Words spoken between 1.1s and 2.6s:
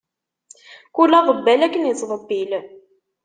aḍebbal akken ittḍebbil.